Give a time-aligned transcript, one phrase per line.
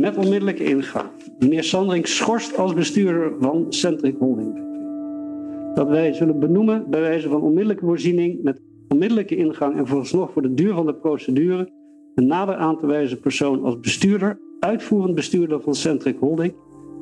[0.00, 1.06] met onmiddellijke ingang
[1.38, 4.66] meneer Sandring schorst als bestuurder van Centric Holding.
[5.74, 10.42] Dat wij zullen benoemen bij wijze van onmiddellijke voorziening met onmiddellijke ingang en vooralsnog voor
[10.42, 11.68] de duur van de procedure
[12.14, 16.54] een nader aan te wijzen persoon als bestuurder, uitvoerend bestuurder van Centric Holding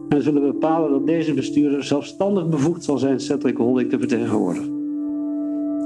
[0.09, 4.75] en zullen bepalen dat deze bestuurder zelfstandig bevoegd zal zijn Centric Holding te vertegenwoordigen.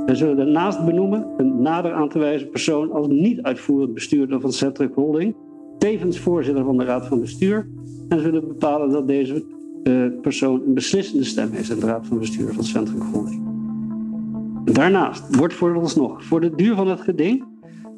[0.07, 4.53] Wij zullen daarnaast benoemen een nader aan te wijzen persoon als niet uitvoerend bestuurder van
[4.53, 5.35] Centric Holding,
[5.81, 7.69] tevens voorzitter van de Raad van Bestuur,
[8.09, 9.45] en zullen bepalen dat deze
[9.85, 13.43] uh, persoon een beslissende stem heeft in de Raad van Bestuur van Centric Holding.
[14.65, 17.45] Daarnaast wordt vooralsnog voor de duur van het geding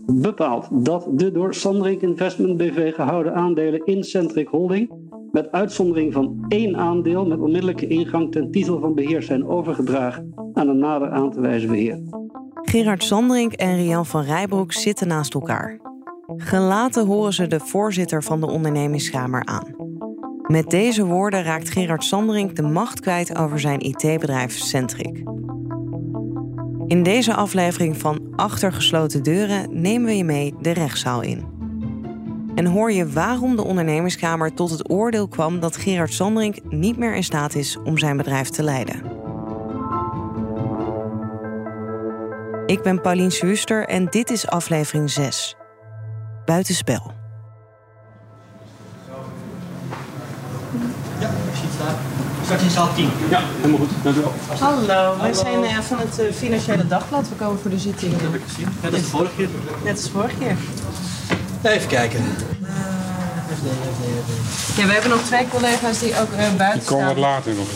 [0.07, 4.91] bepaald dat de door Sandring Investment BV gehouden aandelen in Centric Holding
[5.33, 10.69] met uitzondering van één aandeel met onmiddellijke ingang ten titel van beheer zijn overgedragen aan
[10.69, 12.01] een nader aan te wijzen beheer.
[12.62, 15.92] Gerard Sandring en Rian van Rijbroek zitten naast elkaar.
[16.37, 19.75] Gelaten horen ze de voorzitter van de ondernemingskamer aan.
[20.47, 25.23] Met deze woorden raakt Gerard Sandring de macht kwijt over zijn IT-bedrijf Centric.
[26.87, 31.45] In deze aflevering van Achter gesloten deuren nemen we je mee de rechtszaal in.
[32.55, 37.15] En hoor je waarom de ondernemingskamer tot het oordeel kwam dat Gerard Sandring niet meer
[37.15, 39.03] in staat is om zijn bedrijf te leiden.
[42.67, 45.57] Ik ben Paulien Schuster en dit is aflevering 6.
[46.45, 47.12] Buitenspel.
[51.21, 51.95] Ja, ik zie het staan.
[52.45, 53.11] Straks in zaal 10.
[53.31, 53.91] Ja, helemaal goed.
[54.03, 54.33] Dank u wel.
[54.59, 57.29] Hallo, wij zijn uh, van het uh, Financiële Dagblad.
[57.29, 58.13] We komen voor de zitting.
[58.13, 58.69] Dat heb ik gezien.
[58.83, 59.48] Net als vorige keer.
[59.85, 60.57] Net als vorige keer.
[61.63, 62.25] Even kijken.
[64.77, 67.30] Ja, we hebben nog twee collega's die ook uh, buiten Die komen wat staan.
[67.30, 67.67] later nog.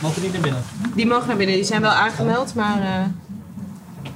[0.00, 0.62] Mogen die naar binnen?
[0.94, 1.54] Die mogen naar binnen.
[1.56, 2.88] Die zijn wel aangemeld, maar uh,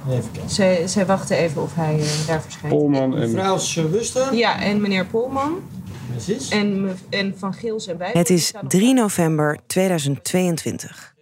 [0.09, 0.49] Even kijken.
[0.49, 2.77] zij, zij wachten even of hij uh, daar verschijnt.
[2.77, 3.31] Polman en...
[3.31, 4.33] Mevrouw Schuster.
[4.33, 5.63] Ja, en meneer Polman
[6.11, 6.49] Precies.
[6.49, 8.09] en, en Van Geel zijn bij.
[8.13, 11.13] Het is 3 november 2022.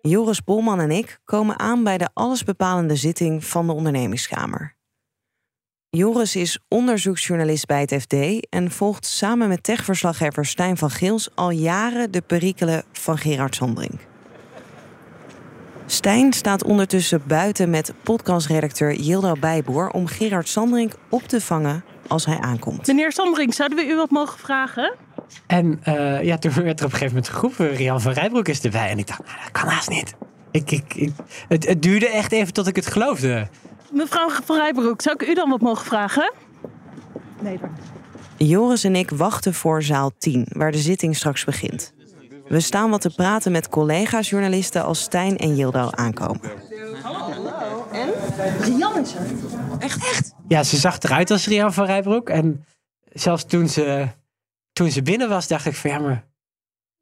[0.00, 4.76] Joris Bolman en ik komen aan bij de allesbepalende zitting van de ondernemingskamer.
[5.90, 8.14] Joris is onderzoeksjournalist bij het FD
[8.48, 13.98] en volgt samen met techverslaggever Stijn van Geels al jaren de perikelen van Gerard Sandring.
[15.86, 22.26] Stijn staat ondertussen buiten met podcastredacteur Yildo Bijboer om Gerard Sandring op te vangen als
[22.26, 22.86] hij aankomt.
[22.86, 24.94] Meneer Sandring, zouden we u wat mogen vragen?
[25.46, 28.60] En eh, ja, toen werd er op een gegeven moment geroepen, Rian van Rijbroek is
[28.60, 28.88] erbij.
[28.88, 30.14] En ik dacht, nou, dat kan haast niet.
[30.50, 31.12] Ik, ik, ik,
[31.48, 33.48] het, het duurde echt even tot ik het geloofde.
[33.92, 36.32] Mevrouw van Rijbroek, zou ik u dan wat mogen vragen?
[37.40, 37.70] Nee, hoor.
[38.36, 41.93] Joris en ik wachten voor zaal 10, waar de zitting straks begint.
[42.54, 46.40] We staan wat te praten met collega-journalisten als Stijn en Yildo aankomen.
[48.60, 49.26] Rian is er.
[49.78, 50.34] Echt, echt?
[50.48, 52.28] Ja, ze zag eruit als Rian van Rijbroek.
[52.28, 52.64] En
[53.04, 54.08] zelfs toen ze,
[54.72, 56.26] toen ze binnen was, dacht ik van ja, maar...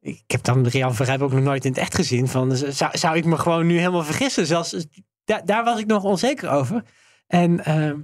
[0.01, 2.29] Ik heb dan Rian van Rijbroek nog nooit in het echt gezien.
[2.29, 4.47] Van, zou, zou ik me gewoon nu helemaal vergissen?
[4.47, 4.87] Zelfs,
[5.25, 6.85] daar, daar was ik nog onzeker over.
[7.27, 8.01] En ehm,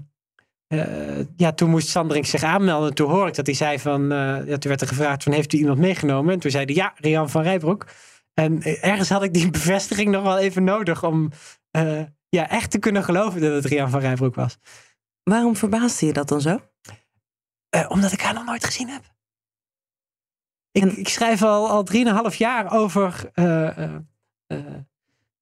[0.69, 2.95] eh, ja, toen moest Sandring zich aanmelden.
[2.95, 4.13] Toen hoorde ik dat hij zei van...
[4.13, 6.33] eh, ja, toen werd er gevraagd van, heeft u iemand meegenomen?
[6.33, 7.87] En toen zei hij, ja, Rian van Rijbroek.
[8.35, 11.05] En eh, ergens had ik die bevestiging nog wel even nodig...
[11.05, 11.31] om
[12.29, 14.59] ja, echt te kunnen geloven dat het Rian van Rijbroek was.
[15.23, 16.61] Waarom verbaasde je dat dan zo?
[17.89, 19.03] Omdat ik haar nog nooit gezien heb.
[20.71, 23.31] Ik, En- ik schrijf al, al drieënhalf jaar over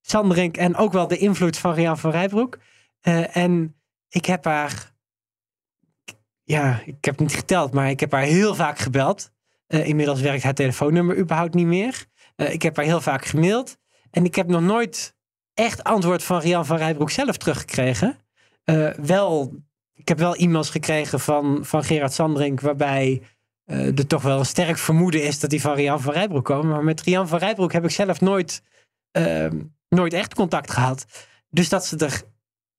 [0.01, 2.59] Sanderink en ook wel de invloed van Rian van Rijbroek.
[3.33, 4.95] En ik heb haar,
[6.47, 9.31] ja, ik heb niet geteld, maar ik heb haar heel vaak gebeld.
[9.67, 12.07] Eh, inmiddels werkt haar telefoonnummer überhaupt niet meer.
[12.37, 13.77] Eh, ik heb haar heel vaak gemaild.
[14.11, 15.15] En ik heb nog nooit
[15.55, 18.19] echt antwoord van Rian van Rijbroek zelf teruggekregen.
[18.65, 19.55] Eh, wel
[19.95, 23.23] ik heb wel e-mails gekregen van, van Gerard Sandring, waarbij
[23.67, 26.71] er toch wel een sterk vermoeden is dat die van Rian van Rijbroek komen.
[26.71, 28.63] Maar met Rian van Rijbroek heb ik zelf nooit,
[29.11, 31.07] ehm, nooit echt contact gehad.
[31.51, 32.23] Dus dat ze er,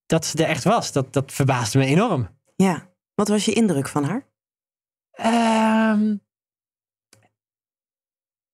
[0.05, 2.29] dat ze er echt was, dat, dat verbaasde me enorm.
[2.55, 4.25] Ja, wat was je indruk van haar?
[5.11, 6.15] Ehm,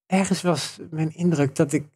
[0.06, 1.88] ergens was mijn indruk dat ik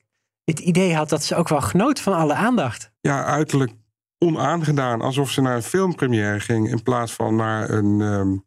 [0.43, 2.91] het idee had dat ze ook wel genoot van alle aandacht.
[3.01, 3.71] Ja, uiterlijk
[4.17, 5.01] onaangedaan.
[5.01, 8.37] Alsof ze naar een filmpremière ging in plaats van naar een, ehm,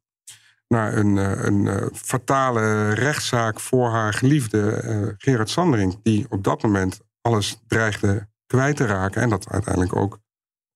[0.68, 7.62] naar een, een fatale rechtszaak voor haar geliefde Gerard Sandering, die op dat moment alles
[7.66, 10.18] dreigde kwijt te raken en dat uiteindelijk ook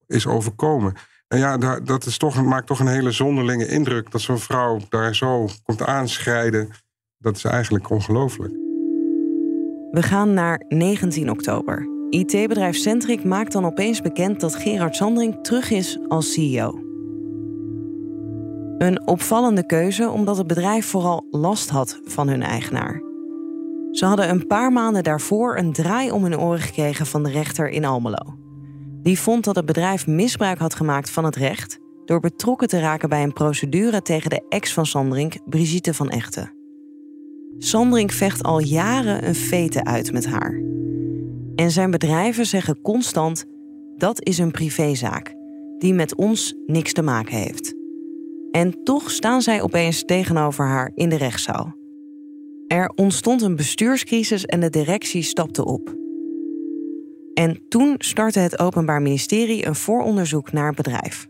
[0.07, 0.95] is overkomen.
[1.35, 5.15] En ja, dat is toch, maakt toch een hele zonderlinge indruk dat zo'n vrouw daar
[5.15, 6.69] zo komt aanschrijden.
[7.19, 8.53] Dat is eigenlijk ongelooflijk.
[9.91, 11.89] We gaan naar 19 oktober.
[12.11, 16.79] IT-bedrijf Centric maakt dan opeens bekend dat Gerard Sandring terug is als CEO.
[18.79, 23.03] Een opvallende keuze omdat het bedrijf vooral last had van hun eigenaar.
[23.91, 27.69] Ze hadden een paar maanden daarvoor een draai om hun oren gekregen van de rechter
[27.69, 28.44] in Almelo.
[29.05, 33.09] Die vond dat het bedrijf misbruik had gemaakt van het recht door betrokken te raken
[33.09, 36.53] bij een procedure tegen de ex van Sandring, Brigitte van Echten.
[37.59, 40.63] Sandring vecht al jaren een fete uit met haar.
[41.55, 43.45] En zijn bedrijven zeggen constant:
[43.97, 45.35] dat is een privézaak
[45.79, 47.75] die met ons niks te maken heeft.
[48.51, 51.77] En toch staan zij opeens tegenover haar in de rechtszaal.
[52.67, 56.04] Er ontstond een bestuurscrisis en de directie stapte op.
[57.35, 61.27] En toen startte het Openbaar Ministerie een vooronderzoek naar het bedrijf.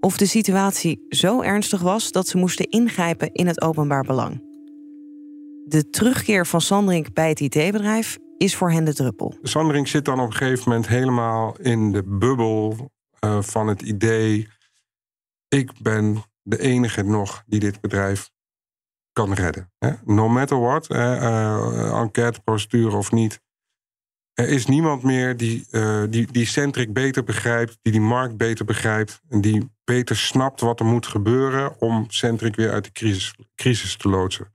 [0.00, 4.48] Of de situatie zo ernstig was dat ze moesten ingrijpen in het openbaar belang.
[5.64, 9.38] De terugkeer van Sandring bij het IT-bedrijf is voor hen de druppel.
[9.42, 12.90] Sandring zit dan op een gegeven moment helemaal in de bubbel
[13.24, 14.48] uh, van het idee:
[15.48, 18.30] ik ben de enige nog die dit bedrijf
[19.12, 19.72] kan redden.
[19.78, 19.90] Hè?
[20.04, 23.40] No matter what, uh, enquêteprocedure of niet.
[24.40, 28.64] Er is niemand meer die, uh, die, die Centric beter begrijpt, die die markt beter
[28.64, 33.34] begrijpt en die beter snapt wat er moet gebeuren om Centric weer uit de crisis,
[33.54, 34.54] crisis te loodsen.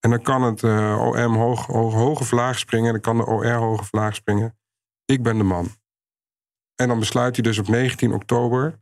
[0.00, 3.52] En dan kan het uh, OM hoog, hoge vlaag springen en dan kan de OR
[3.52, 4.58] hoge vlaag springen.
[5.04, 5.68] Ik ben de man.
[6.74, 8.80] En dan besluit hij dus op 19 oktober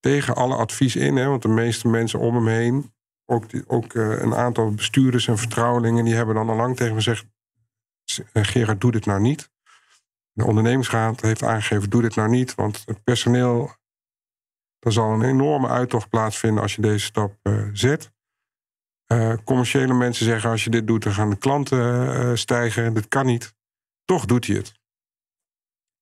[0.00, 2.94] tegen alle advies in, hè, want de meeste mensen om hem heen,
[3.26, 7.02] ook, ook uh, een aantal bestuurders en vertrouwelingen, die hebben dan al lang tegen me
[7.02, 7.26] gezegd:
[8.32, 9.49] Gerard, doe dit nou niet.
[10.40, 13.70] De ondernemingsraad heeft aangegeven: doe dit nou niet, want het personeel.
[14.78, 18.12] Er zal een enorme uittocht plaatsvinden als je deze stap uh, zet.
[19.12, 22.94] Uh, commerciële mensen zeggen: als je dit doet, dan gaan de klanten uh, stijgen.
[22.94, 23.54] Dat kan niet.
[24.04, 24.72] Toch doet hij het.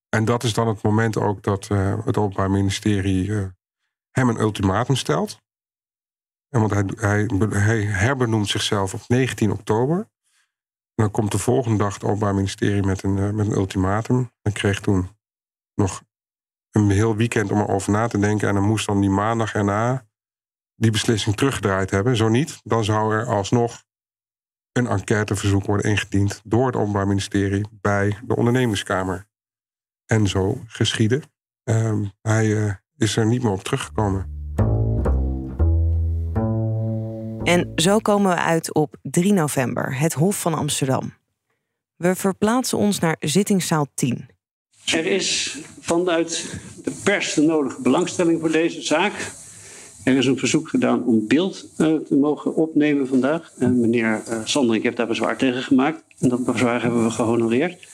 [0.09, 1.69] En dat is dan het moment ook dat
[2.05, 3.31] het Openbaar Ministerie
[4.11, 5.39] hem een ultimatum stelt.
[6.49, 10.09] En want hij, hij, hij herbenoemt zichzelf op 19 oktober
[10.99, 14.31] dan komt de volgende dag het Openbaar Ministerie met een, uh, met een ultimatum.
[14.43, 15.09] Ik kreeg toen
[15.75, 16.03] nog
[16.71, 18.49] een heel weekend om erover na te denken.
[18.49, 20.07] En dan moest dan die maandag erna
[20.75, 22.17] die beslissing teruggedraaid hebben.
[22.17, 23.85] Zo niet, dan zou er alsnog
[24.73, 29.27] een enquêteverzoek worden ingediend door het Openbaar Ministerie bij de ondernemingskamer.
[30.07, 31.23] En zo geschieden.
[31.65, 34.38] Uh, hij uh, is er niet meer op teruggekomen.
[37.49, 41.15] En zo komen we uit op 3 november, het Hof van Amsterdam.
[41.97, 44.29] We verplaatsen ons naar zittingszaal 10.
[44.85, 49.13] Er is vanuit de pers de nodige belangstelling voor deze zaak.
[50.05, 53.53] Er is een verzoek gedaan om beeld uh, te mogen opnemen vandaag.
[53.59, 56.03] En meneer uh, Sandring heeft daar bezwaar tegen gemaakt.
[56.19, 57.87] En dat bezwaar hebben we gehonoreerd.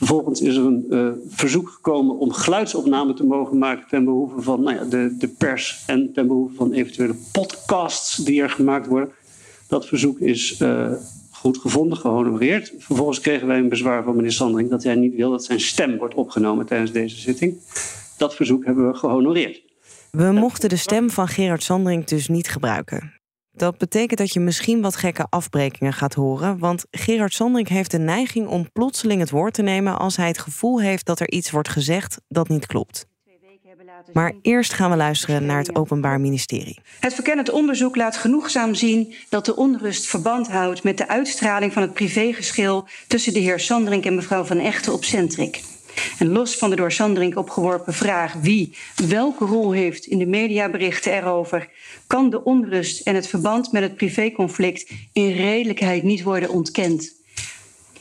[0.00, 4.62] Vervolgens is er een uh, verzoek gekomen om geluidsopname te mogen maken ten behoeve van
[4.62, 9.10] nou ja, de, de pers en ten behoeve van eventuele podcasts die er gemaakt worden.
[9.68, 10.92] Dat verzoek is uh,
[11.30, 12.72] goed gevonden, gehonoreerd.
[12.78, 15.96] Vervolgens kregen wij een bezwaar van meneer Sandring dat hij niet wil dat zijn stem
[15.98, 17.56] wordt opgenomen tijdens deze zitting.
[18.16, 19.62] Dat verzoek hebben we gehonoreerd.
[20.10, 23.19] We mochten de stem van Gerard Sandring dus niet gebruiken.
[23.52, 27.98] Dat betekent dat je misschien wat gekke afbrekingen gaat horen, want Gerard Sandring heeft de
[27.98, 31.50] neiging om plotseling het woord te nemen als hij het gevoel heeft dat er iets
[31.50, 33.08] wordt gezegd dat niet klopt.
[34.12, 36.80] Maar eerst gaan we luisteren naar het Openbaar Ministerie.
[37.00, 41.82] Het verkennend onderzoek laat genoegzaam zien dat de onrust verband houdt met de uitstraling van
[41.82, 45.62] het privégeschil tussen de heer Sandring en mevrouw Van Echten op Centric.
[46.18, 48.76] En los van de door Sandring opgeworpen vraag wie
[49.08, 51.68] welke rol heeft in de mediaberichten erover,
[52.06, 57.18] kan de onrust en het verband met het privéconflict in redelijkheid niet worden ontkend.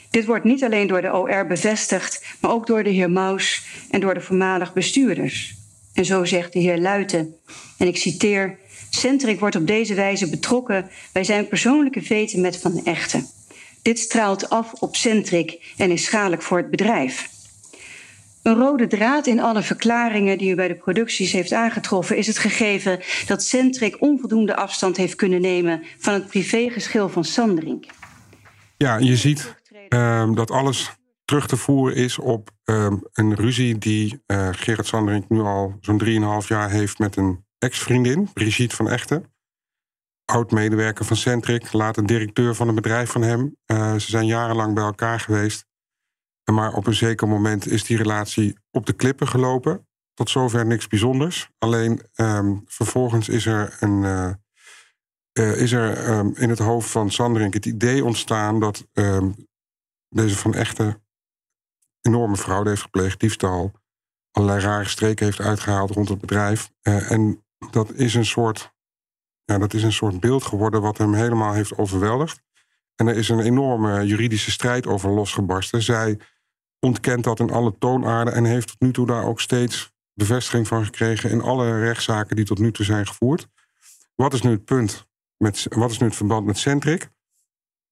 [0.09, 3.99] Dit wordt niet alleen door de OR bevestigd, maar ook door de heer Maus en
[3.99, 5.55] door de voormalig bestuurders.
[5.93, 7.35] En zo zegt de heer Luiten,
[7.77, 8.57] en ik citeer:
[8.89, 13.27] Centric wordt op deze wijze betrokken bij zijn persoonlijke veten met Van Echten.
[13.81, 17.29] Dit straalt af op Centric en is schadelijk voor het bedrijf.
[18.43, 22.37] Een rode draad in alle verklaringen die u bij de producties heeft aangetroffen is het
[22.37, 27.91] gegeven dat Centric onvoldoende afstand heeft kunnen nemen van het privégeschil van Sandring.
[28.77, 29.55] Ja, je ziet
[29.89, 30.91] uh, dat alles
[31.25, 36.41] terug te voeren is op uh, een ruzie die uh, Gerard Sandring nu al zo'n
[36.41, 39.33] 3,5 jaar heeft met een ex-vriendin, Brigitte van Echten.
[40.25, 43.55] oud-medewerker van Centric, later directeur van een bedrijf van hem.
[43.65, 45.68] Uh, ze zijn jarenlang bij elkaar geweest.
[46.53, 49.87] Maar op een zeker moment is die relatie op de klippen gelopen.
[50.13, 51.49] Tot zover niks bijzonders.
[51.57, 54.29] Alleen um, vervolgens is er, een, uh,
[55.39, 59.35] uh, is er um, in het hoofd van Sanderink het idee ontstaan dat um,
[60.09, 61.01] deze van echte
[62.01, 63.71] enorme fraude heeft gepleegd, diefstal,
[64.31, 66.71] allerlei rare streken heeft uitgehaald rond het bedrijf.
[66.81, 68.73] Uh, en dat is een soort
[69.49, 72.41] ja, dat is een soort beeld geworden wat hem helemaal heeft overweldigd.
[72.95, 75.81] En er is een enorme juridische strijd over losgebarsten.
[75.81, 76.19] Zij
[76.79, 80.85] ontkent dat in alle toonaarden en heeft tot nu toe daar ook steeds bevestiging van
[80.85, 83.47] gekregen in alle rechtszaken die tot nu toe zijn gevoerd.
[84.15, 85.07] Wat is nu het punt?
[85.37, 87.09] Met, wat is nu het verband met Centric?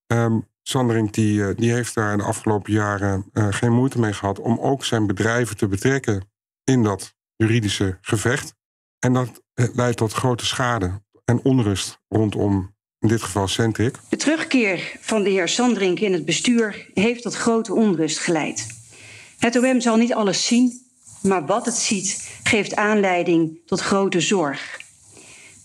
[0.06, 4.38] Um, Sandering die, eh, die heeft daar de afgelopen jaren uh, geen moeite mee gehad
[4.38, 6.30] om ook zijn bedrijven te betrekken
[6.64, 8.54] in dat juridische gevecht.
[8.98, 13.94] En dat eh, leidt tot grote schade en onrust rondom in dit geval Centric.
[14.08, 18.77] De terugkeer van de heer Sandrink in het bestuur heeft tot grote onrust geleid.
[19.38, 20.80] Het OM zal niet alles zien,
[21.22, 24.80] maar wat het ziet geeft aanleiding tot grote zorg.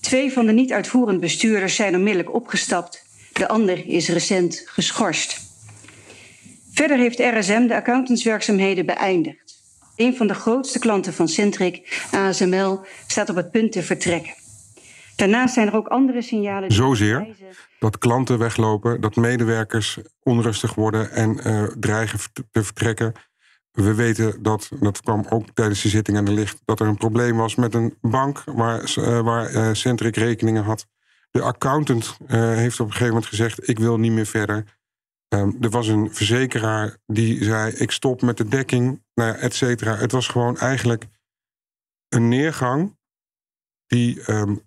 [0.02, 3.06] Twee van de niet uitvoerend bestuurders zijn onmiddellijk opgestapt.
[3.34, 5.42] De ander is recent geschorst.
[6.72, 9.62] Verder heeft RSM de accountantswerkzaamheden beëindigd.
[9.96, 14.34] Een van de grootste klanten van Centric, ASML, staat op het punt te vertrekken.
[15.16, 16.72] Daarnaast zijn er ook andere signalen.
[16.72, 17.36] Zozeer
[17.80, 22.20] dat klanten weglopen, dat medewerkers onrustig worden en uh, dreigen
[22.52, 23.14] te vertrekken.
[23.74, 26.98] We weten dat, dat kwam ook tijdens de zitting aan de licht, dat er een
[26.98, 30.88] probleem was met een bank waar, uh, waar uh, Centric rekeningen had.
[31.32, 34.78] De accountant heeft op een gegeven moment gezegd: Ik wil niet meer verder.
[35.34, 39.54] Um, er was een verzekeraar die zei: Ik stop met de dekking, nou ja, et
[39.54, 39.96] cetera.
[39.96, 41.06] Het was gewoon eigenlijk
[42.10, 42.98] een neergang
[43.88, 44.62] die um,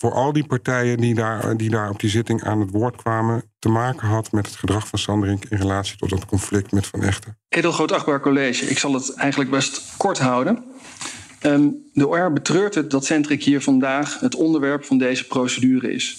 [0.00, 3.68] voor al die partijen die daar, die op die zitting aan het woord kwamen, te
[3.68, 7.38] maken had met het gedrag van Sanderink in relatie tot dat conflict met Van Echten.
[7.48, 10.64] Edelgroot Achtbaar College, ik zal het eigenlijk best kort houden.
[11.42, 16.18] Um, de OR betreurt het dat Centric hier vandaag het onderwerp van deze procedure is.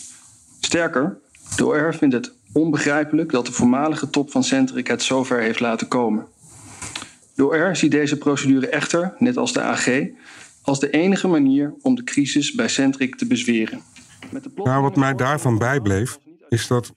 [0.59, 1.17] Sterker,
[1.55, 5.87] de OR vindt het onbegrijpelijk dat de voormalige top van Centric het zover heeft laten
[5.87, 6.25] komen.
[7.35, 9.87] De OR ziet deze procedure echter, net als de AG,
[10.61, 13.81] als de enige manier om de crisis bij Centric te bezweren.
[14.55, 16.95] Nou, wat mij daarvan bijbleef, is dat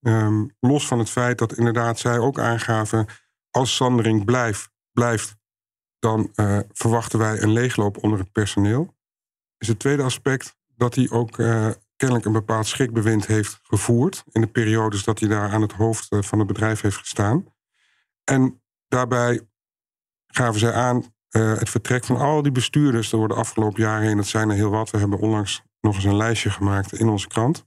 [0.00, 3.06] um, los van het feit dat inderdaad zij ook aangaven,
[3.50, 5.36] als Sandering blijft, blijft
[5.98, 8.94] dan uh, verwachten wij een leegloop onder het personeel.
[9.58, 14.40] Is het tweede aspect dat hij ook uh, kennelijk een bepaald schrikbewind heeft gevoerd in
[14.40, 17.54] de periodes dat hij daar aan het hoofd uh, van het bedrijf heeft gestaan.
[18.24, 19.48] En daarbij
[20.26, 24.16] gaven zij aan uh, het vertrek van al die bestuurders door de afgelopen jaren heen,
[24.16, 24.90] dat zijn er heel wat.
[24.90, 27.66] We hebben onlangs nog eens een lijstje gemaakt in onze krant.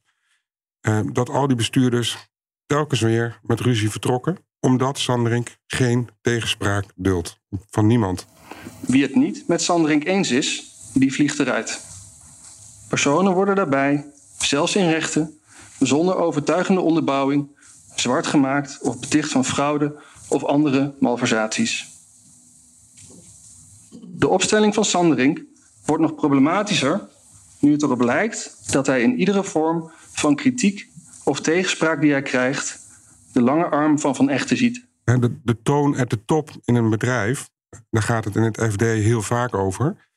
[0.87, 2.29] Uh, dat al die bestuurders
[2.65, 8.27] telkens weer met ruzie vertrokken, omdat Sanderink geen tegenspraak duldt van niemand.
[8.79, 11.81] Wie het niet met Sanderink eens is, die vliegt eruit.
[12.89, 14.05] Personen worden daarbij,
[14.37, 15.39] zelfs in rechten,
[15.79, 17.57] zonder overtuigende onderbouwing,
[17.95, 19.95] zwart gemaakt of beticht van fraude
[20.27, 21.94] of andere malversaties.
[24.17, 25.43] De opstelling van Sanderink
[25.85, 27.07] wordt nog problematischer
[27.59, 30.89] nu het erop lijkt dat hij in iedere vorm van kritiek
[31.23, 32.79] of tegenspraak die hij krijgt,
[33.33, 34.87] de lange arm van Van Echten ziet.
[35.43, 37.49] De, toon at de top in een bedrijf,
[37.89, 40.09] daar gaat het in het FD heel vaak over.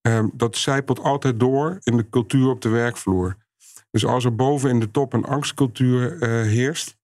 [0.00, 3.36] Um, dat zijpelt altijd door in de cultuur op de werkvloer.
[3.90, 6.96] Dus als er boven in de top een angstcultuur uh, heerst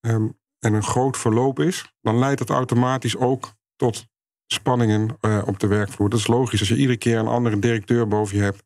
[0.00, 4.06] um, en een groot verloop is, dan leidt dat automatisch ook tot
[4.52, 6.08] spanningen uh, op de werkvloer.
[6.08, 6.60] Dat is logisch.
[6.60, 8.62] Als je iedere keer een andere directeur boven je hebt.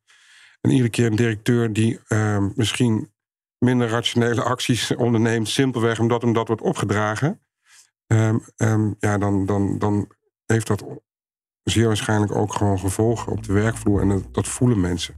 [0.60, 3.12] En iedere keer een directeur die uh, misschien
[3.58, 5.48] minder rationele acties onderneemt.
[5.48, 7.40] Simpelweg omdat hem dat wordt opgedragen.
[8.06, 10.08] Um, um, ja, dan, dan, dan
[10.46, 10.84] heeft dat
[11.62, 14.00] zeer waarschijnlijk ook gewoon gevolgen op de werkvloer.
[14.00, 15.16] En dat, dat voelen mensen.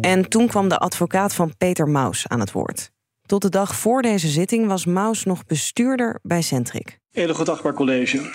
[0.00, 2.90] En toen kwam de advocaat van Peter Maus aan het woord.
[3.22, 6.99] Tot de dag voor deze zitting was Maus nog bestuurder bij Centric.
[7.14, 8.30] Goed achtbaar college.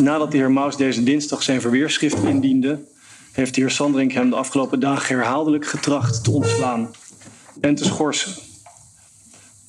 [0.00, 2.84] Nadat de heer Maus deze dinsdag zijn verweerschrift indiende,
[3.32, 6.90] heeft de heer Sanderink hem de afgelopen dagen herhaaldelijk getracht te ontslaan
[7.60, 8.32] en te schorsen.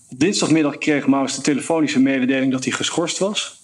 [0.09, 3.61] Dinsdagmiddag kreeg Maus de telefonische mededeling dat hij geschorst was.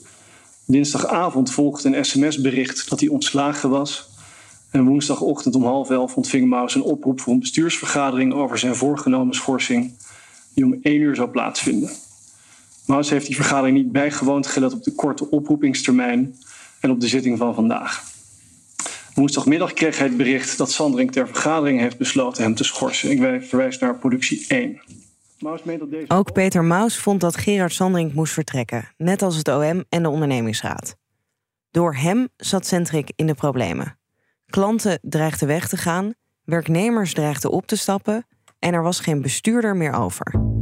[0.66, 4.10] Dinsdagavond volgde een sms-bericht dat hij ontslagen was.
[4.72, 9.36] En woensdagochtend om half elf ontving Maus een oproep voor een bestuursvergadering over zijn voorgenomen
[9.36, 9.94] schorsing,
[10.54, 11.90] die om één uur zou plaatsvinden.
[12.88, 16.36] Maus heeft die vergadering niet bijgewoond, gelet op de korte oproepingstermijn
[16.80, 18.04] en op de zitting van vandaag.
[19.14, 23.12] Woensdagmiddag kreeg hij het bericht dat Sandring ter vergadering heeft besloten hem te schorsen.
[23.12, 24.82] Ik verwijs naar productie 1.
[26.08, 30.10] Ook Peter Maus vond dat Gerard Sandring moest vertrekken, net als het OM en de
[30.10, 30.96] ondernemingsraad.
[31.72, 33.98] Door hem zat Centric in de problemen.
[34.46, 36.14] Klanten dreigden weg te gaan,
[36.44, 38.28] werknemers dreigden op te stappen
[38.60, 40.56] en er was geen bestuurder meer over.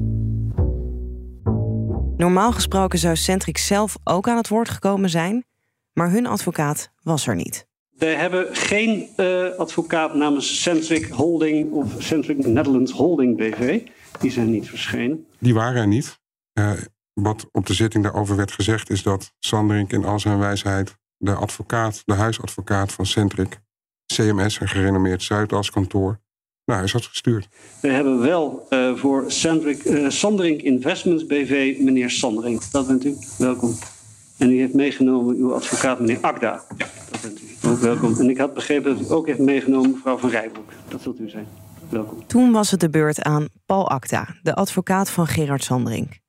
[2.17, 5.45] Normaal gesproken zou Centric zelf ook aan het woord gekomen zijn,
[5.93, 7.67] maar hun advocaat was er niet.
[7.89, 13.81] We hebben geen uh, advocaat namens Centric Holding of Centric Netherlands Holding BV.
[14.19, 15.25] Die zijn niet verschenen.
[15.39, 16.19] Die waren er niet.
[16.53, 16.72] Uh,
[17.13, 21.34] wat op de zitting daarover werd gezegd is dat Sanderink in al zijn wijsheid de
[21.34, 23.60] advocaat, de huisadvocaat van Centric,
[24.05, 26.19] CMS, een gerenommeerd Zuidaskantoor,
[26.65, 27.48] naar huis had gestuurd.
[27.79, 32.72] We hebben wel uh, voor Centric, uh, Sanderink Investments BV meneer Sanderink.
[32.72, 33.15] Dat bent u.
[33.38, 33.77] Welkom.
[34.38, 36.63] En u heeft meegenomen uw advocaat meneer Akda.
[36.77, 36.88] Ja.
[37.12, 37.67] Dat bent u.
[37.67, 38.19] Ook welkom.
[38.19, 40.72] En ik had begrepen dat u ook heeft meegenomen mevrouw van Rijbroek.
[40.88, 41.48] Dat zult u zijn.
[41.89, 42.27] Welkom.
[42.27, 46.19] Toen was het de beurt aan Paul Akda, de advocaat van Gerard Sanderink.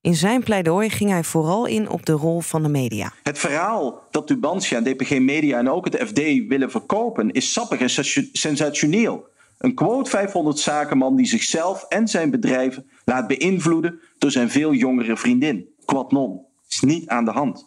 [0.00, 3.12] In zijn pleidooi ging hij vooral in op de rol van de media.
[3.22, 7.90] Het verhaal dat Tubantia, DPG Media en ook het FD willen verkopen is sappig en
[8.32, 9.32] sensationeel.
[9.58, 15.16] Een quote 500 zakenman die zichzelf en zijn bedrijven laat beïnvloeden door zijn veel jongere
[15.16, 15.68] vriendin.
[15.84, 16.40] Quad non.
[16.68, 17.66] Is niet aan de hand.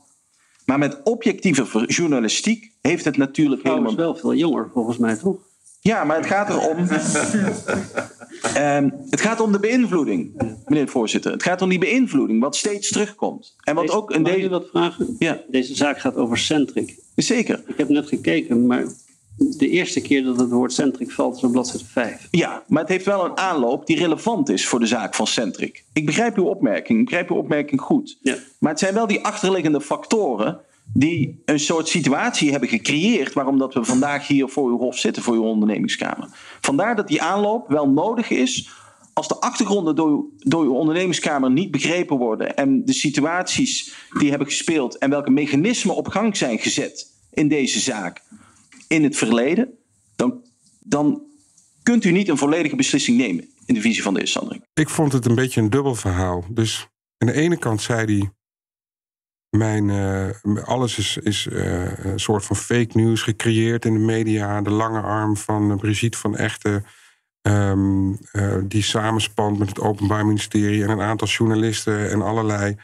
[0.66, 3.90] Maar met objectieve journalistiek heeft het natuurlijk helemaal...
[3.90, 5.38] is wel veel jonger volgens mij, toch?
[5.80, 6.78] Ja, maar het gaat erom.
[8.58, 10.34] um, het gaat om de beïnvloeding,
[10.66, 11.32] meneer de voorzitter.
[11.32, 13.56] Het gaat om die beïnvloeding, wat steeds terugkomt.
[13.64, 14.50] En wat deze, ook in deze.
[14.50, 15.16] wat vragen?
[15.20, 15.42] Ja.
[15.48, 17.00] Deze zaak gaat over Centric.
[17.16, 17.64] Zeker.
[17.68, 18.86] Ik heb net gekeken, maar
[19.38, 22.28] de eerste keer dat het woord Centric valt is op bladzijde 5.
[22.32, 25.84] Ja, maar het heeft wel een aanloop die relevant is voor de zaak van Centric.
[25.94, 28.18] Ik begrijp uw opmerking, ik begrijp uw opmerking goed.
[28.22, 28.36] Ja.
[28.60, 30.60] Maar het zijn wel die achterliggende factoren
[30.94, 35.24] die een soort situatie hebben gecreëerd waarom dat we vandaag hier voor uw hof zitten,
[35.24, 36.28] voor uw ondernemingskamer.
[36.62, 38.70] Vandaar dat die aanloop wel nodig is
[39.14, 44.48] als de achtergronden door, door uw ondernemingskamer niet begrepen worden en de situaties die hebben
[44.48, 48.22] gespeeld en welke mechanismen op gang zijn gezet in deze zaak
[48.88, 49.78] in het verleden,
[50.16, 50.44] dan,
[50.80, 51.22] dan
[51.84, 54.66] kunt u niet een volledige beslissing nemen in de visie van de heer Sandring.
[54.74, 56.46] Ik vond het een beetje een dubbel verhaal.
[56.50, 58.32] Dus aan de ene kant zei hij
[59.50, 64.62] mijn, uh, alles is, is uh, een soort van fake news gecreëerd in de media.
[64.62, 66.86] De lange arm van Brigitte van Echten.
[67.42, 72.76] Uh, die samenspant met het Openbaar Ministerie en een aantal journalisten en allerlei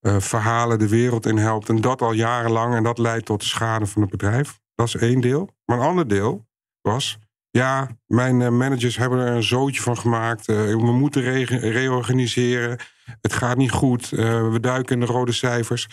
[0.00, 1.68] verhalen de wereld in helpt.
[1.68, 2.74] En dat al jarenlang.
[2.74, 4.60] En dat leidt tot schade van het bedrijf.
[4.74, 5.48] Dat is één deel.
[5.64, 6.46] Maar een ander deel
[6.80, 7.18] was.
[7.50, 10.46] Ja, mijn managers hebben er een zootje van gemaakt.
[10.46, 12.78] we moeten re reorganiseren.
[13.20, 14.08] Het gaat niet goed.
[14.08, 15.86] we duiken in de rode cijfers.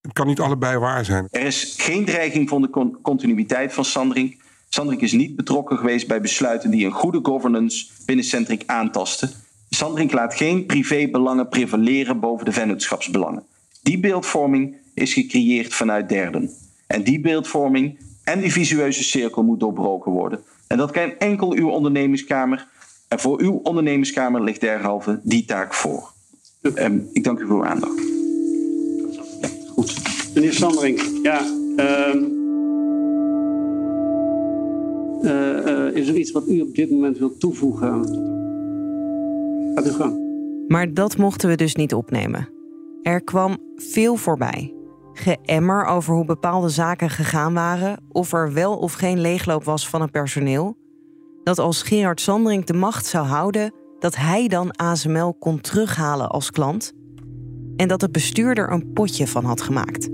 [0.00, 1.26] Het kan niet allebei waar zijn.
[1.30, 4.42] Er is geen dreiging van de continuïteit van Sandring.
[4.68, 9.30] Sandring is niet betrokken geweest bij besluiten die een goede governance binnen Centric aantasten.
[9.70, 13.46] Sandring laat geen privébelangen prevaleren boven de vennootschapsbelangen.
[13.82, 16.50] Die beeldvorming is gecreëerd vanuit derden.
[16.94, 20.40] En die beeldvorming en die visueuze cirkel moet doorbroken worden.
[20.66, 22.68] En dat kan enkel uw ondernemingskamer.
[23.08, 26.12] En voor uw ondernemingskamer ligt derhalve die taak voor.
[26.62, 28.00] Um, ik dank u voor uw aandacht.
[29.68, 30.02] Goed.
[30.34, 31.40] Meneer Sandring, ja.
[31.76, 32.14] Uh,
[35.22, 38.04] uh, uh, is er iets wat u op dit moment wilt toevoegen?
[39.74, 40.22] Gaat u gang.
[40.68, 42.48] Maar dat mochten we dus niet opnemen.
[43.02, 44.73] Er kwam veel voorbij.
[45.14, 50.00] Geëmmer over hoe bepaalde zaken gegaan waren, of er wel of geen leegloop was van
[50.00, 50.76] het personeel.
[51.42, 56.50] Dat als Gerard Sandring de macht zou houden, dat hij dan ASML kon terughalen als
[56.50, 56.92] klant
[57.76, 60.08] en dat de bestuurder een potje van had gemaakt.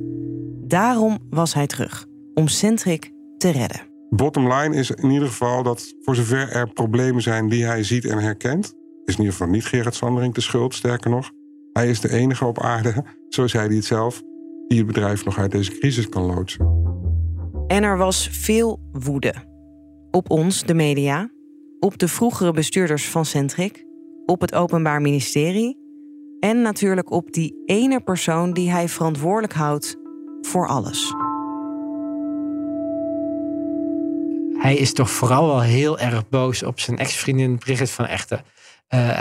[0.67, 3.81] Daarom was hij terug, om Centric te redden.
[4.11, 8.05] Bottom line is in ieder geval dat voor zover er problemen zijn die hij ziet
[8.05, 11.31] en herkent, is in ieder geval niet Gerard Sandering de schuld, sterker nog.
[11.73, 14.23] Hij is de enige op aarde, zo zei hij het zelf,
[14.71, 16.67] die het bedrijf nog uit deze crisis kan loodsen.
[17.67, 19.35] En er was veel woede.
[20.11, 21.31] Op ons, de media,
[21.81, 23.85] op de vroegere bestuurders van Centric,
[24.27, 25.79] op het Openbaar Ministerie
[26.41, 29.97] en natuurlijk op die ene persoon die hij verantwoordelijk houdt
[30.41, 31.15] voor alles.
[34.53, 38.39] Hij is toch vooral wel heel erg boos op zijn ex-vriendin Brigitte van Echten.
[38.39, 38.43] Uh,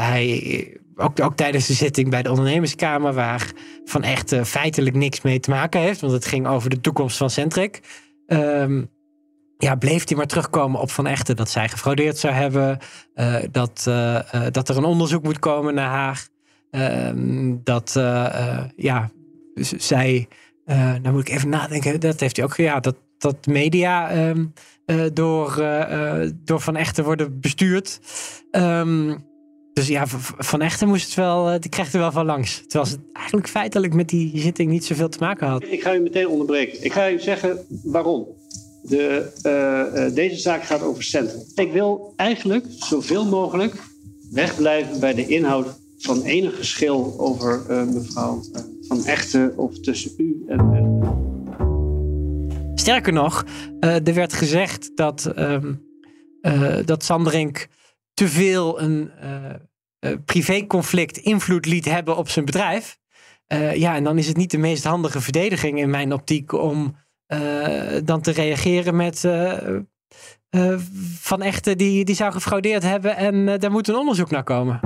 [0.10, 3.52] hij, ook, ook, tijdens de zitting bij de ondernemerskamer, waar
[3.86, 7.30] Van Echten feitelijk niks mee te maken heeft, want het ging over de toekomst van
[7.30, 7.80] Centric.
[8.28, 8.90] Um,
[9.58, 12.78] ja, bleef hij maar terugkomen op Van Echten dat zij gefraudeerd zou hebben,
[13.16, 14.20] uh, dat, uh,
[14.52, 16.28] dat er een onderzoek moet komen naar haar.
[16.72, 17.92] Ehm, dat
[18.76, 19.12] ja,
[19.78, 20.28] zij,
[20.66, 24.46] nou moet ik even nadenken, dat heeft hij ook, ja, dat dat media ehm,
[24.86, 25.56] eh, door,
[26.44, 28.00] door Van Echten worden bestuurd.
[28.52, 29.28] Um,
[29.80, 32.64] dus ja, Van Echten moest het wel, die krijgt er wel van langs.
[32.68, 35.64] Terwijl het eigenlijk feitelijk met die zitting niet zoveel te maken had.
[35.64, 36.84] Ik ga u meteen onderbreken.
[36.84, 38.28] Ik ga u zeggen waarom.
[38.82, 41.42] De, deze zaak gaat over centrum.
[41.56, 43.76] Ik wil eigenlijk zoveel mogelijk
[44.32, 47.64] wegblijven bij de inhoud van enig geschil over
[47.94, 48.42] mevrouw
[48.88, 51.00] Van Echten of tussen u en, en
[52.76, 53.46] Sterker nog,
[53.80, 55.82] uh, er werd gezegd dat, um,
[56.42, 57.68] uh, dat Sanderink
[58.14, 59.54] te veel een uh,
[60.26, 62.98] privéconflict invloed liet hebben op zijn bedrijf.
[63.74, 66.96] ja, en dan is het niet de meest handige verdediging in mijn optiek om
[68.04, 69.28] dan te reageren met
[71.20, 74.80] van echte die, die zou gefraudeerd hebben en daar moet een onderzoek naar komen.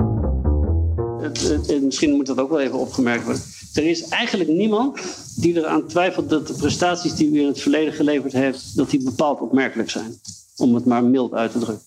[1.82, 3.42] misschien moet dat ook wel even opgemerkt worden.
[3.74, 5.00] Er is eigenlijk niemand
[5.36, 9.02] die eraan twijfelt dat de prestaties die u in het verleden geleverd heeft, dat die
[9.02, 10.20] bepaald opmerkelijk zijn.
[10.56, 11.86] Om het maar mild uit te drukken.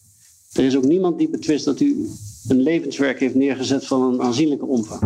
[0.53, 2.09] Er is ook niemand die betwist dat u
[2.47, 5.01] een levenswerk heeft neergezet van een aanzienlijke omvang.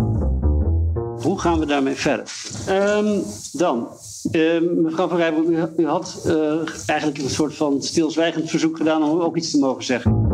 [1.24, 2.32] Hoe gaan we daarmee verder?
[2.70, 3.88] Um, dan,
[4.32, 6.34] uh, mevrouw Van Rijbroek, u, u had uh,
[6.86, 10.30] eigenlijk een soort van stilzwijgend verzoek gedaan om ook iets te mogen zeggen.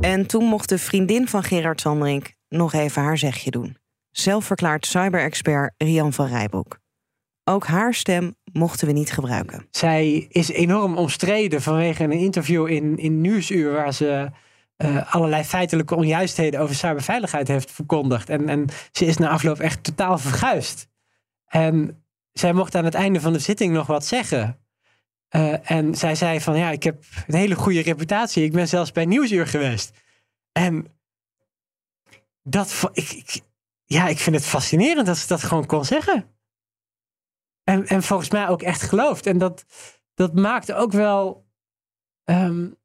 [0.00, 3.76] En toen mocht de vriendin van Gerard Sandring nog even haar zegje doen
[4.18, 6.78] zelfverklaard cyberexpert Rian van Rijbroek.
[7.44, 9.66] Ook haar stem mochten we niet gebruiken.
[9.70, 13.72] Zij is enorm omstreden vanwege een interview in, in Nieuwsuur...
[13.72, 14.30] waar ze
[14.78, 18.28] uh, allerlei feitelijke onjuistheden over cyberveiligheid heeft verkondigd.
[18.28, 20.88] En, en ze is na afloop echt totaal verguisd.
[21.46, 24.60] En zij mocht aan het einde van de zitting nog wat zeggen.
[25.30, 28.44] Uh, en zij zei van ja, ik heb een hele goede reputatie.
[28.44, 29.96] Ik ben zelfs bij Nieuwsuur geweest.
[30.52, 30.86] En
[32.42, 33.40] dat, ik, ik,
[33.84, 36.36] ja, ik vind het fascinerend dat ze dat gewoon kon zeggen.
[37.64, 39.26] En, en volgens mij ook echt gelooft.
[39.26, 39.64] En dat,
[40.14, 41.46] dat maakt ook wel.
[42.24, 42.77] Um,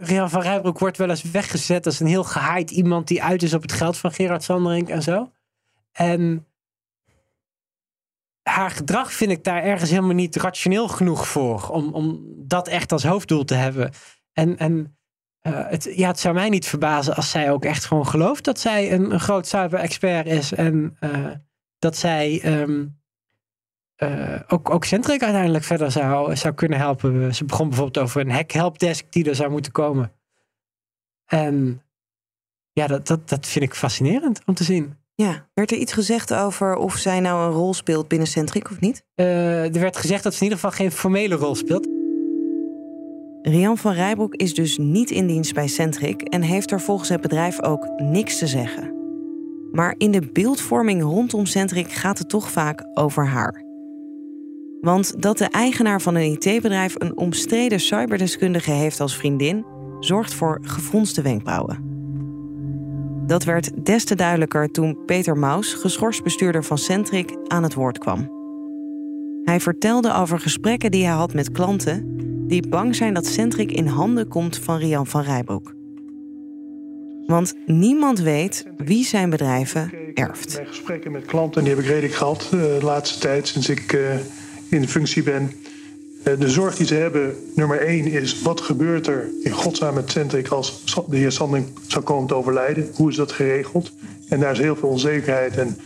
[0.00, 3.54] Rian van Rijbroek wordt wel eens weggezet als een heel gehaaid iemand die uit is
[3.54, 5.32] op het geld van Gerard Sanderink en zo.
[5.92, 6.46] En
[8.42, 11.68] haar gedrag vind ik daar ergens helemaal niet rationeel genoeg voor.
[11.68, 13.90] Om, om dat echt als hoofddoel te hebben.
[14.32, 14.98] En, en
[15.42, 18.60] uh, het, ja, het zou mij niet verbazen als zij ook echt gewoon gelooft dat
[18.60, 20.52] zij een, een groot cyber-expert is.
[20.52, 21.30] En uh,
[21.78, 23.00] dat zij um,
[23.98, 27.34] uh, ook, ook Centric uiteindelijk verder zou, zou kunnen helpen.
[27.34, 30.12] Ze begon bijvoorbeeld over een hack-helpdesk die er zou moeten komen.
[31.26, 31.82] En
[32.72, 34.96] ja, dat, dat, dat vind ik fascinerend om te zien.
[35.14, 38.80] Ja, werd er iets gezegd over of zij nou een rol speelt binnen Centric of
[38.80, 39.04] niet?
[39.14, 41.88] er werd gezegd dat ze in ieder geval geen formele rol speelt.
[43.42, 47.20] Rian van Rijbroek is dus niet in dienst bij Centric en heeft er volgens het
[47.20, 48.94] bedrijf ook niks te zeggen.
[49.72, 53.67] Maar in de beeldvorming rondom Centric gaat het toch vaak over haar.
[54.80, 59.64] Want dat de eigenaar van een IT-bedrijf een omstreden cyberdeskundige heeft als vriendin,
[60.00, 61.96] zorgt voor gefronste wenkbrauwen.
[63.26, 67.98] Dat werd des te duidelijker toen Peter Maus, geschorst bestuurder van Centric, aan het woord
[67.98, 68.36] kwam.
[69.44, 72.16] Hij vertelde over gesprekken die hij had met klanten
[72.48, 75.74] die bang zijn dat Centric in handen komt van Rian van Rijbroek.
[77.26, 80.54] Want niemand weet wie zijn bedrijven erft.
[80.54, 83.92] Mijn gesprekken met klanten die heb ik redelijk gehad uh, de laatste tijd sinds ik
[83.92, 84.14] uh,
[84.68, 85.52] in de functie ben.
[86.24, 90.10] Uh, de zorg die ze hebben, nummer één, is wat gebeurt er in godsnaam met
[90.10, 92.90] Centric als de heer Sanding zou komen te overlijden?
[92.94, 93.92] Hoe is dat geregeld?
[94.28, 95.76] En daar is heel veel onzekerheid en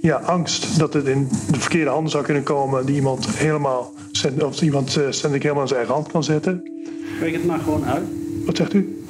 [0.00, 3.92] ja, angst dat het in de verkeerde handen zou kunnen komen, die iemand helemaal
[4.38, 6.70] of iemand uh, Centric helemaal aan zijn eigen hand kan zetten.
[7.16, 8.04] Spreek het maar gewoon uit.
[8.44, 9.04] Wat zegt u?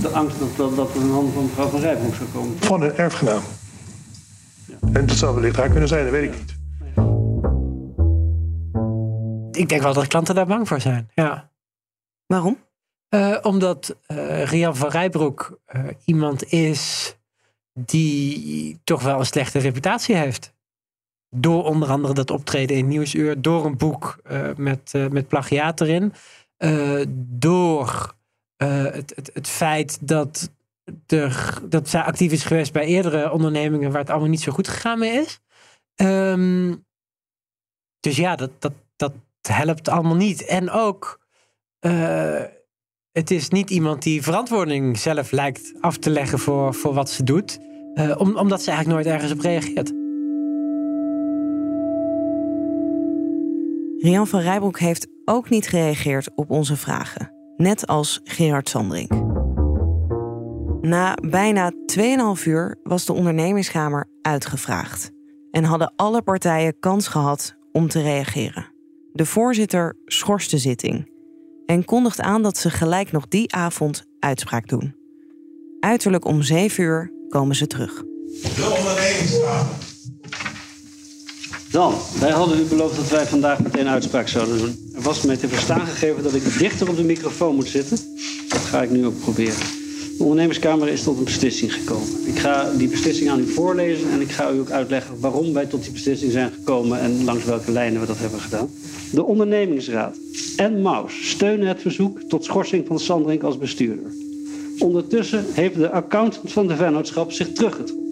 [0.00, 2.56] de angst dat, dat, dat er een hand van mevrouw Van Rijbroek zou komen.
[2.58, 3.42] Van een erfgenaam.
[4.64, 4.74] Ja.
[4.92, 6.57] En dat zou wellicht haar kunnen zijn, dat weet ik niet.
[9.58, 11.50] Ik denk wel dat klanten daar bang voor zijn, ja.
[12.26, 12.66] Waarom?
[13.14, 17.14] Uh, omdat uh, Rian van Rijbroek uh, iemand is
[17.72, 20.54] die toch wel een slechte reputatie heeft.
[21.30, 24.22] Door onder andere dat optreden in Nieuwsuur, door een boek
[24.56, 26.12] met, met plagiaat erin,
[27.16, 28.14] door
[28.56, 30.50] het, het, het feit dat,
[31.06, 34.68] er, dat zij actief is geweest bij eerdere ondernemingen waar het allemaal niet zo goed
[34.68, 35.40] gegaan mee is.
[35.96, 36.86] Um,
[38.00, 40.44] dus ja, dat, dat, dat helpt allemaal niet.
[40.44, 41.26] En ook,
[43.12, 47.22] het is niet iemand die verantwoording zelf lijkt af te leggen voor, voor wat ze
[47.22, 47.58] doet.
[48.16, 49.92] Om, omdat ze eigenlijk nooit ergens op reageert.
[53.98, 59.08] Rian van Rijbroek heeft ook niet gereageerd op onze vragen, net als Gerard Sandring.
[60.80, 61.72] Na bijna
[62.36, 65.10] 2,5 uur was de ondernemingskamer uitgevraagd
[65.50, 68.77] en hadden alle partijen kans gehad om te reageren.
[69.18, 71.08] De voorzitter schorst de zitting
[71.66, 74.94] en kondigt aan dat ze gelijk nog die avond uitspraak doen.
[75.80, 77.94] Uiterlijk om zeven uur komen ze terug.
[77.94, 79.66] De ondernemingsraad.
[81.70, 84.90] Dan, wij hadden u beloofd dat wij vandaag meteen uitspraak zouden doen.
[84.94, 87.98] Er was mij te verstaan gegeven dat ik dichter op de microfoon moet zitten.
[88.48, 89.77] Dat ga ik nu ook proberen.
[90.18, 92.08] De ondernemerskamer is tot een beslissing gekomen.
[92.26, 95.66] Ik ga die beslissing aan u voorlezen en ik ga u ook uitleggen waarom wij
[95.66, 98.70] tot die beslissing zijn gekomen en langs welke lijnen we dat hebben gedaan.
[99.12, 100.16] De ondernemingsraad
[100.56, 104.12] en Maus steunen het verzoek tot schorsing van Sandring als bestuurder.
[104.78, 108.06] Ondertussen heeft de accountant van de vennootschap zich teruggetrokken.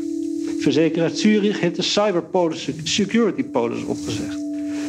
[0.58, 4.38] Verzekeraar Zurich heeft de Cyberpolis Security Polis opgezegd.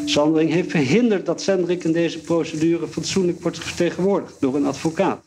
[0.05, 5.26] Sandring heeft verhinderd dat Sendrik in deze procedure fatsoenlijk wordt vertegenwoordigd door een advocaat.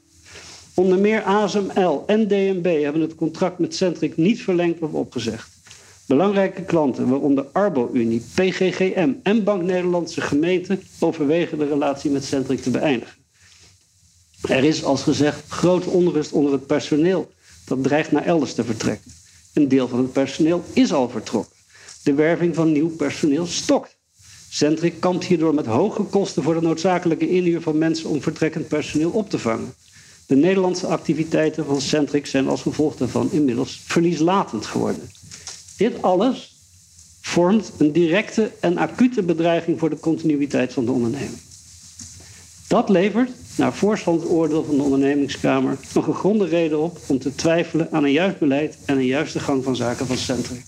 [0.81, 5.49] Onder meer ASML en DNB hebben het contract met Centric niet verlengd of opgezegd.
[6.07, 12.71] Belangrijke klanten, waaronder Arbo-Unie, PGGM en Bank Nederlandse Gemeente, overwegen de relatie met Centric te
[12.71, 13.15] beëindigen.
[14.49, 17.31] Er is, als gezegd, grote onrust onder het personeel
[17.65, 19.13] dat dreigt naar elders te vertrekken.
[19.55, 21.57] Een deel van het personeel is al vertrokken.
[22.03, 23.97] De werving van nieuw personeel stokt.
[24.51, 29.11] Centric kampt hierdoor met hoge kosten voor de noodzakelijke inhuur van mensen om vertrekkend personeel
[29.11, 29.75] op te vangen.
[30.31, 35.11] De Nederlandse activiteiten van Centric zijn als gevolg daarvan inmiddels verlieslatend geworden.
[35.77, 36.55] Dit alles
[37.21, 41.39] vormt een directe en acute bedreiging voor de continuïteit van de onderneming.
[42.69, 48.05] Dat levert, naar voorstandsoordeel van de ondernemingskamer, een gegronde reden op om te twijfelen aan
[48.05, 50.63] een juist beleid en een juiste gang van zaken van Centric.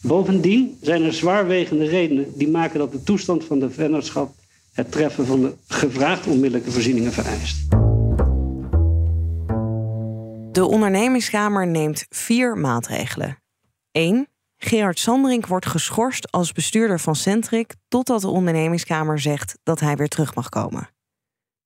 [0.00, 4.34] Bovendien zijn er zwaarwegende redenen die maken dat de toestand van de vennootschap
[4.72, 7.56] het treffen van de gevraagde onmiddellijke voorzieningen vereist.
[10.58, 13.42] De ondernemingskamer neemt vier maatregelen.
[13.90, 14.28] 1.
[14.56, 20.08] Gerard Sanderink wordt geschorst als bestuurder van Centric totdat de ondernemingskamer zegt dat hij weer
[20.08, 20.90] terug mag komen.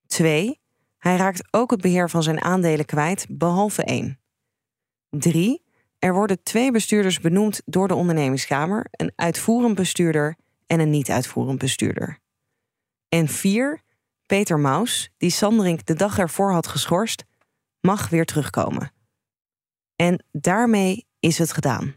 [0.07, 0.61] 2.
[0.99, 4.21] Hij raakt ook het beheer van zijn aandelen kwijt, behalve één.
[5.11, 5.63] 3.
[5.99, 12.19] Er worden twee bestuurders benoemd door de ondernemingskamer: een uitvoerend bestuurder en een niet-uitvoerend bestuurder.
[13.09, 13.83] En 4.
[14.27, 17.25] Peter Maus, die Sanderink de dag ervoor had geschorst,
[17.83, 18.93] mag weer terugkomen.
[19.97, 21.95] En daarmee is het gedaan.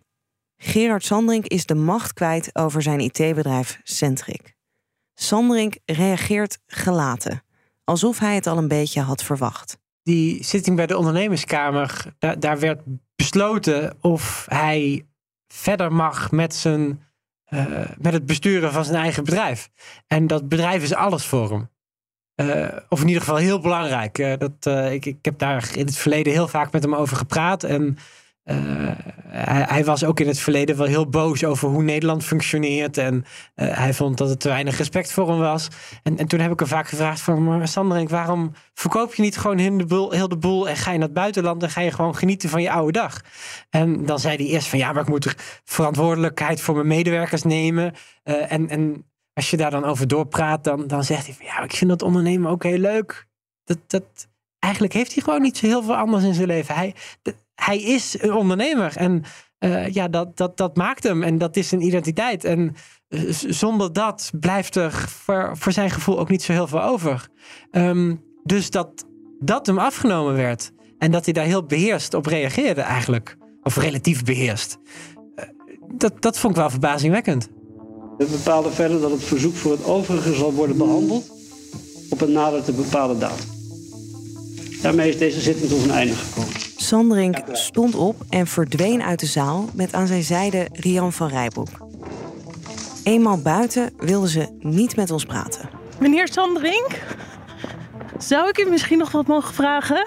[0.58, 4.56] Gerard Sandrink is de macht kwijt over zijn IT-bedrijf Centric.
[5.14, 7.44] Sandrink reageert gelaten,
[7.84, 9.78] alsof hij het al een beetje had verwacht.
[10.04, 12.82] Die zitting bij de ondernemerskamer, daar, werd
[13.16, 15.06] besloten of hij
[15.48, 17.04] verder mag met, zijn,
[17.50, 19.70] uh, met het besturen van zijn eigen bedrijf.
[20.08, 21.70] En dat bedrijf is alles voor hem.
[22.36, 24.18] Uh, of in ieder geval heel belangrijk.
[24.18, 27.18] Uh, dat, uh, ik, ik heb daar in het verleden heel vaak met hem over
[27.18, 27.64] gepraat.
[27.64, 27.98] En
[29.28, 32.98] hij, hij, was ook in het verleden wel heel boos over hoe Nederland functioneert.
[32.98, 35.68] En hij vond dat er te weinig respect voor hem was.
[36.04, 37.68] En, en toen heb ik hem vaak gevraagd van...
[37.68, 40.70] Sanderink, waarom verkoop je niet gewoon heel de, boel, heel de boel...
[40.70, 43.22] en ga je naar het buitenland en ga je gewoon genieten van je oude dag?
[43.70, 44.80] En dan zei hij eerst van...
[44.80, 47.94] ja, maar ik moet er verantwoordelijkheid voor mijn medewerkers nemen.
[48.24, 51.76] en, en als je daar dan over doorpraat, dan, dan zegt hij van ja, ik
[51.76, 53.28] vind dat ondernemen ook heel leuk.
[53.64, 54.28] Dat, dat,
[54.60, 56.76] eigenlijk heeft hij gewoon niet zo heel veel anders in zijn leven.
[56.76, 56.96] Hij,
[57.56, 59.24] hij is een ondernemer en
[59.60, 62.44] uh, ja, dat, dat, dat maakt hem en dat is zijn identiteit.
[62.44, 62.76] En
[63.10, 67.28] uh, zonder dat blijft er voor, voor zijn gevoel ook niet zo heel veel over.
[67.72, 69.06] Um, dus dat
[69.40, 74.24] dat hem afgenomen werd en dat hij daar heel beheerst op reageerde eigenlijk, of relatief
[74.24, 74.78] beheerst,
[75.36, 75.46] uh,
[75.98, 77.50] dat, dat vond ik wel verbazingwekkend.
[78.18, 81.26] We bepalen verder dat het verzoek voor het overige zal worden behandeld
[82.10, 83.46] op een nader te bepalen datum.
[84.82, 86.54] Daarmee is deze zitting tot een einde gekomen.
[86.76, 91.70] Sandrink stond op en verdween uit de zaal met aan zijn zijde Rian van Rijbroek.
[93.04, 95.70] Eenmaal buiten wilden ze niet met ons praten.
[96.00, 97.04] Meneer Sandrink,
[98.18, 100.06] zou ik u misschien nog wat mogen vragen?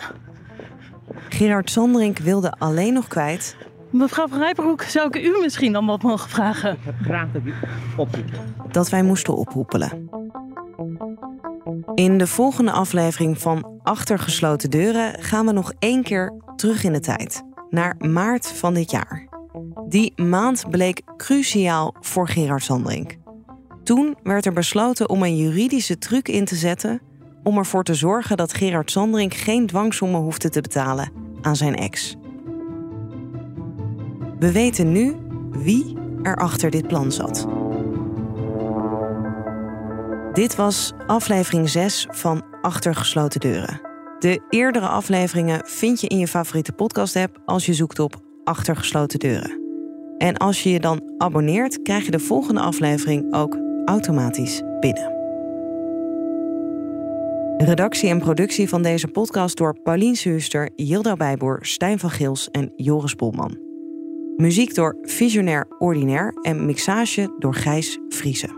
[1.28, 3.56] Gerard Sandrink wilde alleen nog kwijt
[3.90, 6.72] Mevrouw van Rijbroek, zou ik u misschien dan wat mogen vragen?
[6.72, 7.54] Ik heb graag dat u.
[8.70, 10.10] Dat wij moesten oproepelen.
[11.94, 16.92] In de volgende aflevering van Achter gesloten deuren gaan we nog één keer terug in
[16.92, 17.42] de tijd.
[17.70, 19.28] Naar maart van dit jaar.
[19.88, 23.16] Die maand bleek cruciaal voor Gerard Sandrink.
[23.84, 27.00] Toen werd er besloten om een juridische truc in te zetten
[27.42, 32.16] om ervoor te zorgen dat Gerard Sandrink geen dwangsommen hoefde te betalen aan zijn ex.
[34.38, 35.16] We weten nu
[35.50, 37.46] wie er achter dit plan zat.
[40.32, 43.80] Dit was aflevering 6 van Achter gesloten deuren.
[44.18, 49.18] De eerdere afleveringen vind je in je favoriete podcast-app als je zoekt op Achter gesloten
[49.18, 49.60] deuren.
[50.18, 55.16] En als je je dan abonneert, krijg je de volgende aflevering ook automatisch binnen.
[57.56, 62.72] Redactie en productie van deze podcast door Paulien Suuster, Yilda Bijboer, Stijn van Gils en
[62.76, 63.67] Joris Polman.
[64.38, 68.56] Muziek door Visionair Ordinair en mixage door Gijs Vriezen.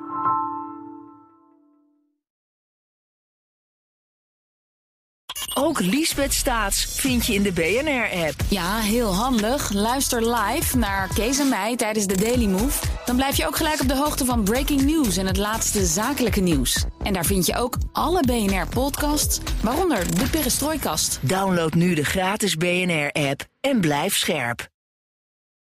[5.55, 8.35] Ook Liesbeth Staats vind je in de BNR-app.
[8.49, 9.73] Ja, heel handig.
[9.73, 12.87] Luister live naar Kees en mij tijdens de Daily Move.
[13.05, 16.41] Dan blijf je ook gelijk op de hoogte van breaking news en het laatste zakelijke
[16.41, 16.85] nieuws.
[17.03, 21.19] En daar vind je ook alle BNR-podcasts, waaronder de Perestrooikast.
[21.23, 24.69] Download nu de gratis BNR-app en blijf scherp.